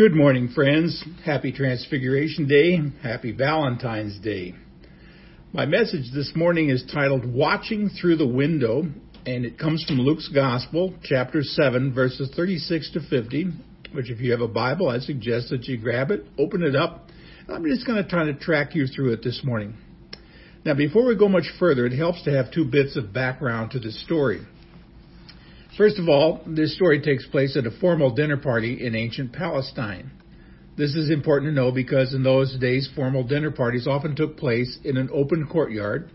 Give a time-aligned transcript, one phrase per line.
[0.00, 1.04] Good morning, friends.
[1.26, 2.78] Happy Transfiguration Day.
[3.02, 4.54] Happy Valentine's Day.
[5.52, 8.84] My message this morning is titled Watching Through the Window,
[9.26, 13.48] and it comes from Luke's Gospel, chapter 7, verses 36 to 50,
[13.92, 17.08] which if you have a Bible, I suggest that you grab it, open it up.
[17.46, 19.74] I'm just going to try to track you through it this morning.
[20.64, 23.78] Now, before we go much further, it helps to have two bits of background to
[23.78, 24.40] the story.
[25.76, 30.10] First of all, this story takes place at a formal dinner party in ancient Palestine.
[30.76, 34.78] This is important to know because in those days, formal dinner parties often took place
[34.84, 36.10] in an open courtyard.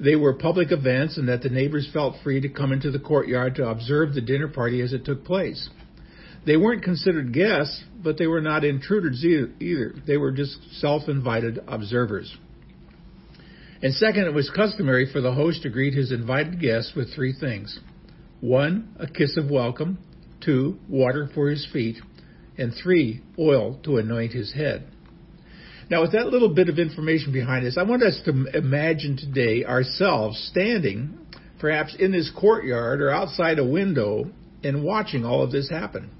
[0.00, 3.56] They were public events and that the neighbors felt free to come into the courtyard
[3.56, 5.68] to observe the dinner party as it took place.
[6.46, 9.94] They weren't considered guests, but they were not intruders either.
[10.06, 12.34] They were just self-invited observers.
[13.82, 17.34] And second, it was customary for the host to greet his invited guests with three
[17.38, 17.78] things.
[18.40, 19.98] One, a kiss of welcome.
[20.44, 21.96] Two, water for his feet.
[22.56, 24.86] And three, oil to anoint his head.
[25.90, 29.64] Now, with that little bit of information behind us, I want us to imagine today
[29.64, 31.18] ourselves standing,
[31.58, 34.30] perhaps in this courtyard or outside a window,
[34.62, 36.10] and watching all of this happen.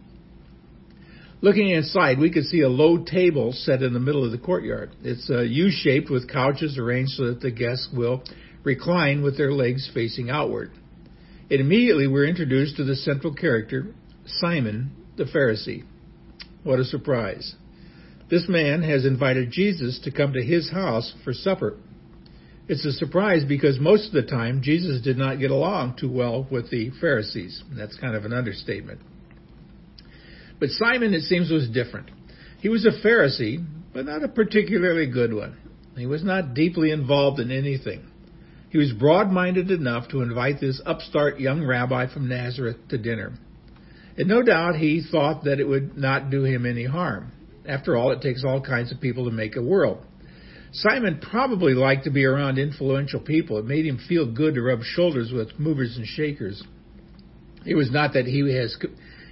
[1.41, 4.91] Looking inside, we could see a low table set in the middle of the courtyard.
[5.05, 8.25] It's uh, U-shaped with couches arranged so that the guests will
[8.65, 10.73] recline with their legs facing outward.
[11.51, 13.95] And immediately we're introduced to the central character,
[14.27, 15.85] Simon the Pharisee.
[16.63, 17.55] What a surprise.
[18.31, 21.77] This man has invited Jesus to come to his house for supper.
[22.69, 26.47] It's a surprise because most of the time Jesus did not get along too well
[26.51, 27.63] with the Pharisees.
[27.73, 29.01] That's kind of an understatement.
[30.61, 32.11] But Simon, it seems, was different.
[32.61, 35.57] He was a Pharisee, but not a particularly good one.
[35.97, 38.07] He was not deeply involved in anything.
[38.71, 43.33] He was broad minded enough to invite this upstart young rabbi from Nazareth to dinner.
[44.17, 47.33] And no doubt he thought that it would not do him any harm.
[47.67, 50.05] After all, it takes all kinds of people to make a world.
[50.73, 53.59] Simon probably liked to be around influential people.
[53.59, 56.63] It made him feel good to rub shoulders with movers and shakers.
[57.65, 58.77] It was not that he has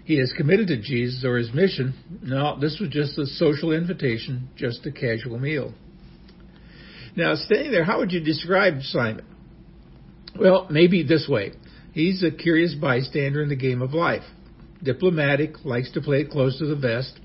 [0.04, 1.94] he has committed to Jesus or his mission.
[2.22, 5.74] No, this was just a social invitation, just a casual meal.
[7.16, 9.24] Now, standing there, how would you describe Simon?
[10.38, 11.52] Well, maybe this way.
[11.92, 14.24] He's a curious bystander in the game of life.
[14.82, 17.18] Diplomatic, likes to play it close to the vest,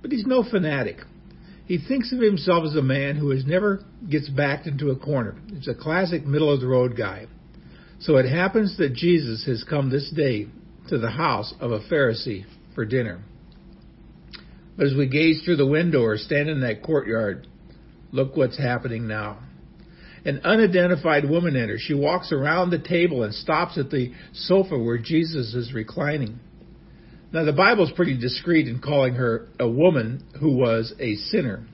[0.00, 0.98] but he's no fanatic.
[1.66, 5.34] He thinks of himself as a man who has never gets backed into a corner.
[5.48, 7.26] He's a classic middle of the road guy.
[8.00, 10.46] So it happens that Jesus has come this day
[10.88, 12.44] to the house of a Pharisee
[12.74, 13.22] for dinner.
[14.76, 17.46] But as we gaze through the window or stand in that courtyard,
[18.14, 19.38] Look what's happening now.
[20.24, 21.82] An unidentified woman enters.
[21.82, 26.40] She walks around the table and stops at the sofa where Jesus is reclining.
[27.32, 31.66] Now, the Bible's pretty discreet in calling her a woman who was a sinner.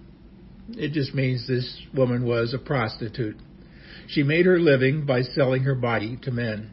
[0.71, 3.37] It just means this woman was a prostitute.
[4.09, 6.71] She made her living by selling her body to men.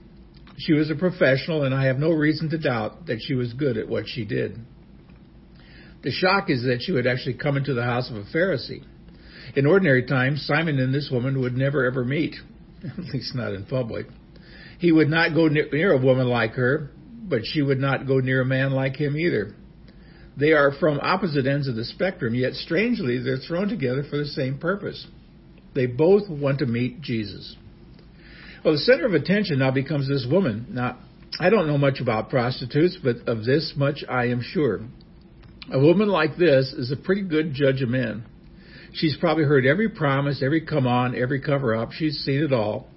[0.58, 3.78] She was a professional, and I have no reason to doubt that she was good
[3.78, 4.58] at what she did.
[6.02, 8.84] The shock is that she would actually come into the house of a Pharisee.
[9.56, 12.36] In ordinary times, Simon and this woman would never ever meet,
[12.84, 14.08] at least not in public.
[14.80, 16.92] He would not go near a woman like her,
[17.28, 19.54] but she would not go near a man like him either.
[20.40, 24.26] They are from opposite ends of the spectrum, yet strangely, they're thrown together for the
[24.26, 25.08] same purpose.
[25.74, 27.56] They both want to meet Jesus.
[28.64, 30.68] Well, the center of attention now becomes this woman.
[30.70, 31.00] Now,
[31.40, 34.82] I don't know much about prostitutes, but of this much I am sure.
[35.72, 38.26] A woman like this is a pretty good judge of men.
[38.94, 41.92] She's probably heard every promise, every come on, every cover up.
[41.92, 42.88] She's seen it all.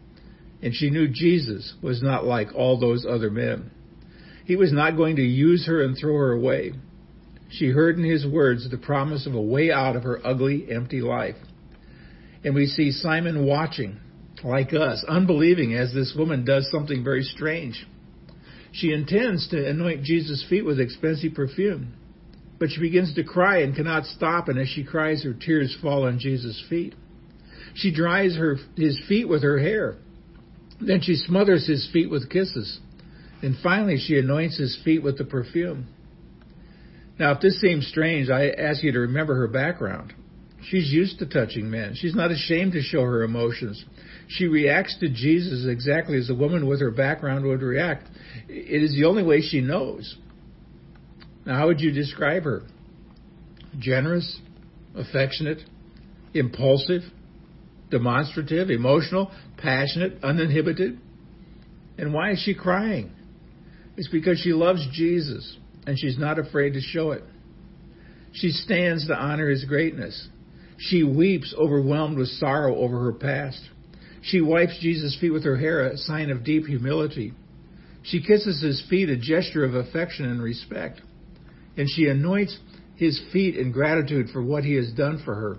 [0.63, 3.71] And she knew Jesus was not like all those other men.
[4.45, 6.73] He was not going to use her and throw her away.
[7.51, 11.01] She heard in his words the promise of a way out of her ugly, empty
[11.01, 11.37] life.
[12.45, 13.99] And we see Simon watching,
[14.45, 17.87] like us, unbelieving as this woman does something very strange.
[18.73, 21.95] She intends to anoint Jesus' feet with expensive perfume.
[22.61, 26.07] But she begins to cry and cannot stop, and as she cries, her tears fall
[26.07, 26.95] on Jesus' feet.
[27.75, 29.97] She dries her, his feet with her hair.
[30.81, 32.79] Then she smothers his feet with kisses.
[33.43, 35.87] And finally, she anoints his feet with the perfume.
[37.19, 40.13] Now, if this seems strange, I ask you to remember her background.
[40.63, 41.95] She's used to touching men.
[41.95, 43.83] She's not ashamed to show her emotions.
[44.29, 48.07] She reacts to Jesus exactly as a woman with her background would react.
[48.49, 50.17] It is the only way she knows.
[51.51, 52.63] Now, how would you describe her?
[53.77, 54.39] Generous,
[54.95, 55.59] affectionate,
[56.33, 57.03] impulsive,
[57.91, 61.01] demonstrative, emotional, passionate, uninhibited?
[61.99, 63.11] And why is she crying?
[63.97, 65.57] It's because she loves Jesus
[65.89, 67.25] and she's not afraid to show it.
[68.33, 70.29] She stands to honor his greatness.
[70.79, 73.61] She weeps, overwhelmed with sorrow over her past.
[74.23, 77.33] She wipes Jesus' feet with her hair, a sign of deep humility.
[78.05, 81.01] She kisses his feet, a gesture of affection and respect.
[81.81, 82.59] And she anoints
[82.97, 85.57] his feet in gratitude for what he has done for her.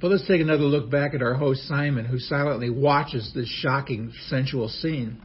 [0.00, 4.12] But let's take another look back at our host Simon, who silently watches this shocking
[4.26, 5.22] sensual scene.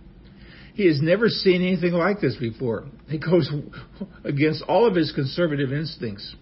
[0.75, 2.85] He has never seen anything like this before.
[3.09, 3.51] He goes
[4.23, 6.35] against all of his conservative instincts.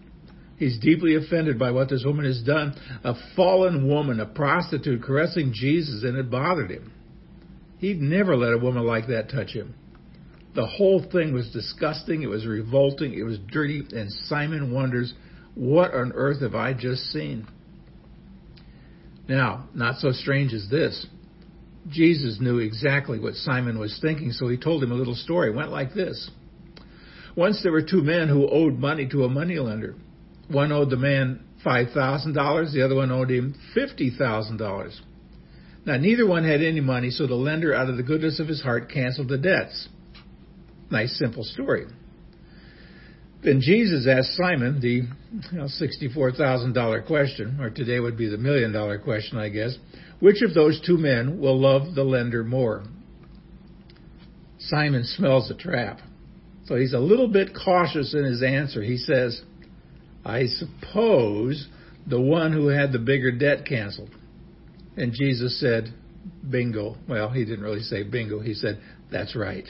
[0.58, 2.76] He's deeply offended by what this woman has done.
[3.06, 6.92] A fallen woman, a prostitute, caressing Jesus, and it bothered him.
[7.78, 9.76] He'd never let a woman like that touch him.
[10.56, 15.14] The whole thing was disgusting, it was revolting, it was dirty, and Simon wonders,
[15.54, 17.46] what on earth have I just seen?
[19.28, 21.08] Now, not so strange as this.
[21.90, 25.50] Jesus knew exactly what Simon was thinking, so he told him a little story.
[25.50, 26.30] It went like this.
[27.36, 29.96] Once there were two men who owed money to a moneylender.
[30.48, 35.00] One owed the man $5,000, the other one owed him $50,000.
[35.86, 38.62] Now, neither one had any money, so the lender, out of the goodness of his
[38.62, 39.90] heart, canceled the debts.
[40.92, 41.86] Nice, simple story.
[43.44, 45.04] Then Jesus asked Simon the
[45.52, 49.78] you know, $64,000 question, or today would be the million dollar question, I guess.
[50.20, 52.84] Which of those two men will love the lender more?
[54.58, 56.00] Simon smells a trap.
[56.66, 58.82] So he's a little bit cautious in his answer.
[58.82, 59.40] He says,
[60.26, 61.68] I suppose
[62.08, 64.10] the one who had the bigger debt canceled.
[64.98, 65.94] And Jesus said,
[66.50, 66.96] Bingo.
[67.08, 68.40] Well, he didn't really say bingo.
[68.40, 68.80] He said,
[69.12, 69.66] That's right.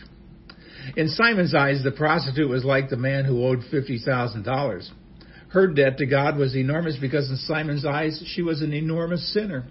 [0.95, 4.89] In Simon's eyes, the prostitute was like the man who owed $50,000.
[5.49, 9.65] Her debt to God was enormous because in Simon's eyes, she was an enormous sinner.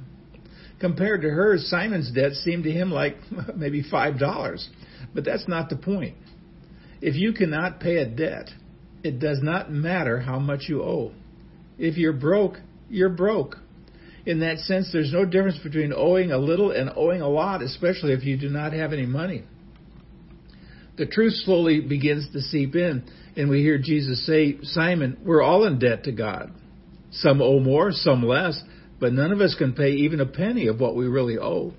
[0.80, 3.16] Compared to her, Simon's debt seemed to him like
[3.56, 4.68] maybe $5.
[5.14, 6.16] But that's not the point.
[7.00, 8.50] If you cannot pay a debt,
[9.02, 11.12] it does not matter how much you owe.
[11.78, 12.56] If you're broke,
[12.88, 13.56] you're broke.
[14.26, 18.14] In that sense, there's no difference between owing a little and owing a lot, especially
[18.14, 19.44] if you do not have any money.
[20.96, 23.04] The truth slowly begins to seep in,
[23.36, 26.52] and we hear Jesus say, Simon, we're all in debt to God.
[27.10, 28.60] Some owe more, some less,
[29.00, 31.72] but none of us can pay even a penny of what we really owe.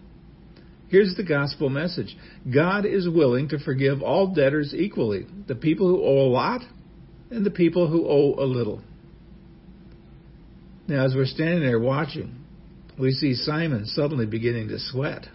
[0.89, 2.15] Here's the gospel message
[2.53, 6.61] God is willing to forgive all debtors equally the people who owe a lot
[7.31, 8.81] and the people who owe a little.
[10.87, 12.35] Now, as we're standing there watching,
[12.99, 15.27] we see Simon suddenly beginning to sweat.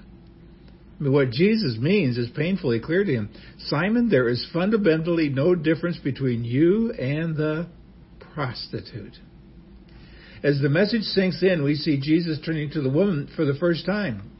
[1.01, 3.31] What Jesus means is painfully clear to him.
[3.59, 7.69] Simon, there is fundamentally no difference between you and the
[8.35, 9.17] prostitute.
[10.43, 13.87] As the message sinks in, we see Jesus turning to the woman for the first
[13.87, 14.31] time.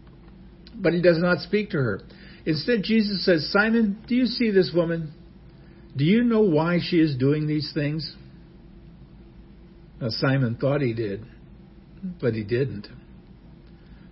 [0.75, 2.03] But he does not speak to her.
[2.45, 5.15] Instead, Jesus says, Simon, do you see this woman?
[5.97, 8.15] Do you know why she is doing these things?
[10.01, 11.25] Now, Simon thought he did,
[12.21, 12.87] but he didn't.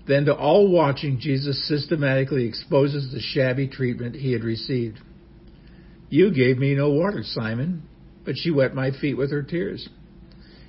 [0.09, 4.99] Then, to all watching, Jesus systematically exposes the shabby treatment he had received.
[6.09, 7.83] You gave me no water, Simon,
[8.25, 9.87] but she wet my feet with her tears.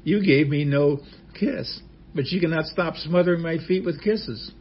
[0.03, 1.00] You gave me no
[1.39, 1.81] kiss,
[2.13, 4.51] but she cannot stop smothering my feet with kisses.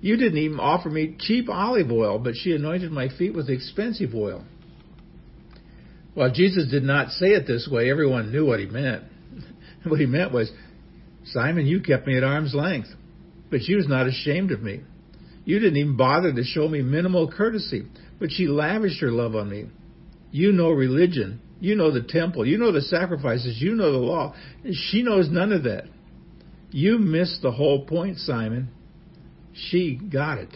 [0.00, 4.14] You didn't even offer me cheap olive oil, but she anointed my feet with expensive
[4.16, 4.44] oil.
[6.14, 9.04] While Jesus did not say it this way, everyone knew what he meant.
[9.84, 10.50] what he meant was,
[11.26, 12.88] Simon, you kept me at arm's length,
[13.50, 14.82] but she was not ashamed of me.
[15.44, 17.84] You didn't even bother to show me minimal courtesy,
[18.18, 19.66] but she lavished her love on me.
[20.30, 21.40] You know religion.
[21.60, 22.46] You know the temple.
[22.46, 23.60] You know the sacrifices.
[23.60, 24.34] You know the law.
[24.70, 25.84] She knows none of that.
[26.70, 28.68] You missed the whole point, Simon.
[29.54, 30.54] She got it.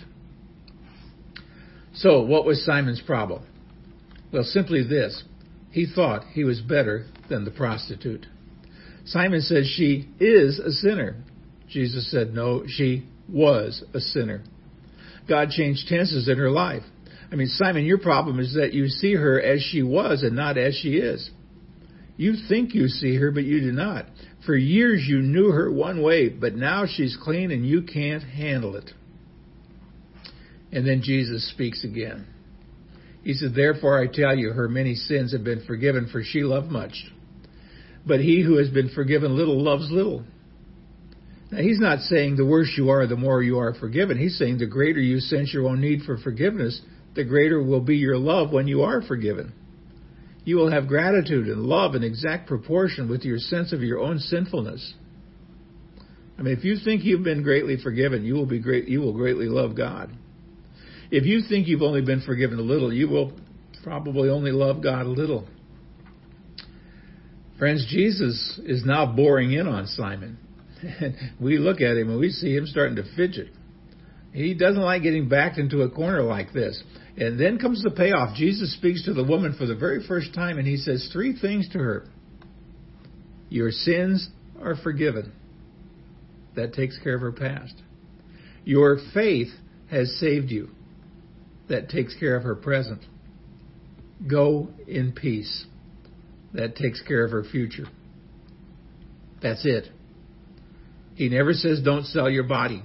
[1.94, 3.42] So, what was Simon's problem?
[4.32, 5.24] Well, simply this
[5.70, 8.26] he thought he was better than the prostitute.
[9.04, 11.16] Simon says she is a sinner.
[11.72, 14.42] Jesus said, no, she was a sinner.
[15.28, 16.82] God changed tenses in her life.
[17.30, 20.58] I mean, Simon, your problem is that you see her as she was and not
[20.58, 21.30] as she is.
[22.16, 24.06] You think you see her, but you do not.
[24.44, 28.76] For years you knew her one way, but now she's clean and you can't handle
[28.76, 28.90] it.
[30.72, 32.26] And then Jesus speaks again.
[33.22, 36.70] He said, Therefore I tell you, her many sins have been forgiven, for she loved
[36.70, 37.04] much.
[38.06, 40.24] But he who has been forgiven little loves little.
[41.52, 44.16] Now, he's not saying the worse you are, the more you are forgiven.
[44.16, 46.80] He's saying the greater you sense your own need for forgiveness,
[47.14, 49.52] the greater will be your love when you are forgiven.
[50.44, 54.18] You will have gratitude and love in exact proportion with your sense of your own
[54.18, 54.94] sinfulness.
[56.38, 58.88] I mean, if you think you've been greatly forgiven, you will be great.
[58.88, 60.10] You will greatly love God.
[61.10, 63.38] If you think you've only been forgiven a little, you will
[63.84, 65.46] probably only love God a little.
[67.58, 70.38] Friends, Jesus is now boring in on Simon.
[71.40, 73.48] We look at him and we see him starting to fidget.
[74.32, 76.82] He doesn't like getting backed into a corner like this.
[77.16, 78.34] And then comes the payoff.
[78.34, 81.68] Jesus speaks to the woman for the very first time and he says three things
[81.70, 82.06] to her.
[83.50, 84.30] Your sins
[84.62, 85.32] are forgiven.
[86.56, 87.74] That takes care of her past.
[88.64, 89.48] Your faith
[89.90, 90.70] has saved you.
[91.68, 93.04] That takes care of her present.
[94.26, 95.66] Go in peace.
[96.54, 97.86] That takes care of her future.
[99.42, 99.88] That's it.
[101.14, 102.82] He never says don't sell your body.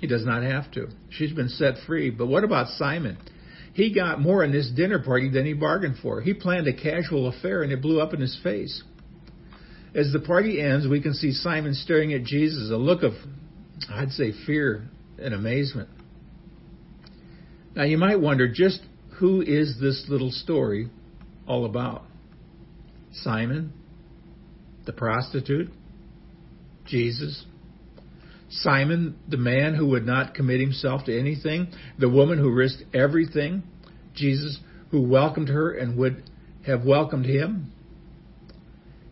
[0.00, 0.88] He does not have to.
[1.10, 2.10] She's been set free.
[2.10, 3.18] But what about Simon?
[3.74, 6.20] He got more in this dinner party than he bargained for.
[6.20, 8.82] He planned a casual affair and it blew up in his face.
[9.94, 13.12] As the party ends, we can see Simon staring at Jesus, a look of,
[13.90, 14.88] I'd say, fear
[15.18, 15.88] and amazement.
[17.74, 18.80] Now you might wonder just
[19.18, 20.88] who is this little story
[21.46, 22.04] all about?
[23.12, 23.72] Simon,
[24.84, 25.70] the prostitute,
[26.86, 27.44] Jesus,
[28.50, 33.62] Simon, the man who would not commit himself to anything, the woman who risked everything,
[34.14, 34.58] Jesus,
[34.90, 36.22] who welcomed her and would
[36.66, 37.72] have welcomed him.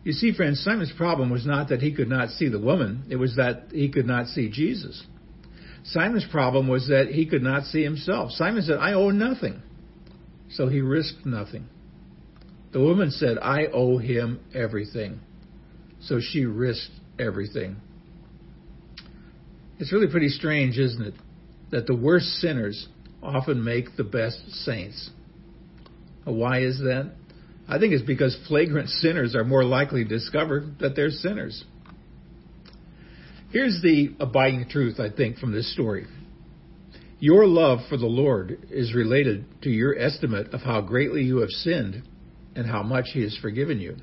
[0.03, 3.15] You see, friends, Simon's problem was not that he could not see the woman, it
[3.15, 5.03] was that he could not see Jesus.
[5.83, 8.31] Simon's problem was that he could not see himself.
[8.31, 9.61] Simon said, I owe nothing.
[10.51, 11.67] So he risked nothing.
[12.71, 15.19] The woman said, I owe him everything.
[16.01, 17.77] So she risked everything.
[19.79, 21.13] It's really pretty strange, isn't it,
[21.71, 22.87] that the worst sinners
[23.23, 25.09] often make the best saints.
[26.23, 27.11] Why is that?
[27.67, 31.63] I think it's because flagrant sinners are more likely to discover that they're sinners.
[33.51, 36.05] Here's the abiding truth, I think, from this story.
[37.19, 41.49] Your love for the Lord is related to your estimate of how greatly you have
[41.49, 42.03] sinned
[42.55, 43.97] and how much He has forgiven you.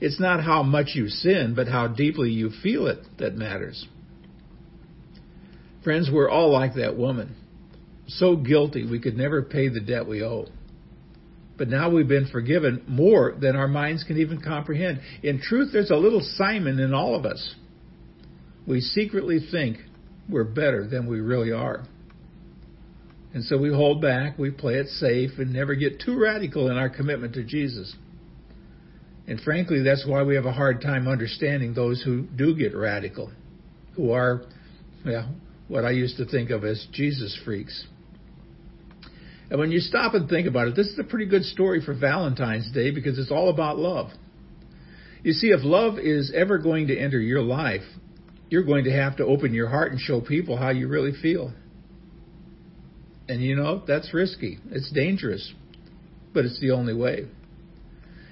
[0.00, 3.86] It's not how much you sin, but how deeply you feel it that matters.
[5.84, 7.36] Friends, we're all like that woman.
[8.06, 10.46] So guilty we could never pay the debt we owe.
[11.56, 15.00] But now we've been forgiven more than our minds can even comprehend.
[15.22, 17.54] In truth, there's a little Simon in all of us.
[18.66, 19.78] We secretly think
[20.28, 21.84] we're better than we really are.
[23.32, 26.76] And so we hold back, we play it safe, and never get too radical in
[26.76, 27.94] our commitment to Jesus.
[29.30, 33.30] And frankly, that's why we have a hard time understanding those who do get radical,
[33.94, 34.42] who are,
[35.06, 35.32] well,
[35.68, 37.86] what I used to think of as Jesus freaks.
[39.48, 41.94] And when you stop and think about it, this is a pretty good story for
[41.94, 44.10] Valentine's Day because it's all about love.
[45.22, 47.84] You see, if love is ever going to enter your life,
[48.48, 51.52] you're going to have to open your heart and show people how you really feel.
[53.28, 54.58] And you know, that's risky.
[54.72, 55.54] It's dangerous.
[56.34, 57.28] But it's the only way.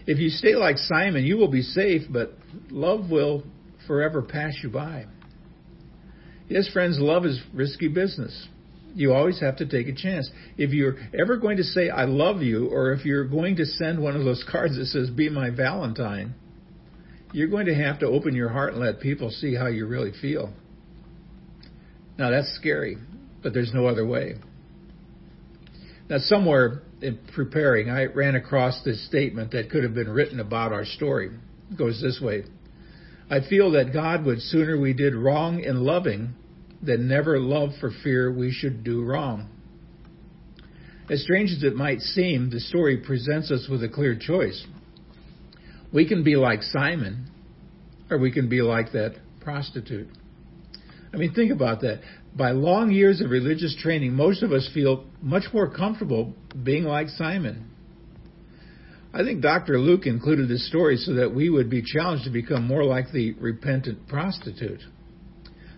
[0.08, 2.32] If you stay like Simon, you will be safe, but
[2.70, 3.44] love will
[3.86, 5.04] forever pass you by.
[6.48, 8.48] Yes, friends, love is risky business.
[8.94, 10.30] You always have to take a chance.
[10.56, 14.02] If you're ever going to say, I love you, or if you're going to send
[14.02, 16.34] one of those cards that says, Be my Valentine,
[17.34, 20.12] you're going to have to open your heart and let people see how you really
[20.22, 20.54] feel.
[22.16, 22.96] Now, that's scary,
[23.42, 24.36] but there's no other way.
[26.08, 30.72] Now, somewhere in preparing, I ran across this statement that could have been written about
[30.72, 31.30] our story.
[31.70, 32.44] It goes this way
[33.30, 36.34] I feel that God would sooner we did wrong in loving
[36.82, 39.48] than never love for fear we should do wrong.
[41.10, 44.66] As strange as it might seem, the story presents us with a clear choice.
[45.92, 47.30] We can be like Simon,
[48.10, 50.08] or we can be like that prostitute.
[51.12, 52.00] I mean, think about that.
[52.36, 57.08] By long years of religious training, most of us feel much more comfortable being like
[57.08, 57.68] Simon.
[59.12, 59.78] I think Dr.
[59.78, 63.32] Luke included this story so that we would be challenged to become more like the
[63.32, 64.80] repentant prostitute.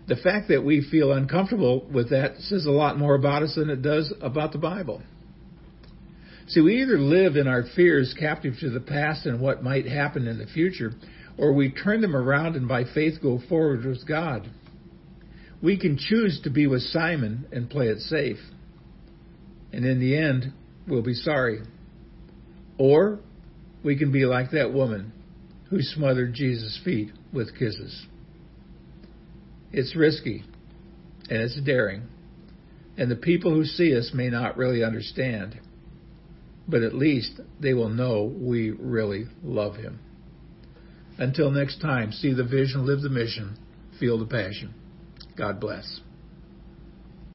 [0.08, 3.70] The fact that we feel uncomfortable with that says a lot more about us than
[3.70, 5.02] it does about the Bible.
[6.48, 10.26] See, we either live in our fears captive to the past and what might happen
[10.26, 10.92] in the future,
[11.38, 14.50] or we turn them around and by faith go forward with God.
[15.62, 18.38] We can choose to be with Simon and play it safe.
[19.72, 20.52] And in the end,
[20.88, 21.60] we'll be sorry.
[22.78, 23.20] Or
[23.84, 25.12] we can be like that woman
[25.68, 28.06] who smothered Jesus' feet with kisses.
[29.72, 30.44] It's risky
[31.28, 32.02] and it's daring.
[32.96, 35.60] And the people who see us may not really understand,
[36.66, 40.00] but at least they will know we really love him.
[41.18, 43.56] Until next time, see the vision, live the mission,
[43.98, 44.74] feel the passion.
[45.40, 46.00] God bless.